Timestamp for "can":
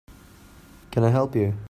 0.89-1.03